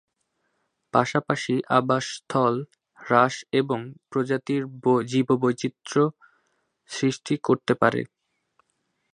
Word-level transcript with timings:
পাশাপাশি 0.93 1.55
আবাসস্থল 1.77 2.55
হ্রাস 2.99 3.35
এবং 3.51 3.79
প্রজাতির 4.09 4.63
জীববৈচিত্র্য 5.05 5.95
সৃষ্টি 6.89 7.33
করতে 7.43 7.73
পারে। 7.73 8.01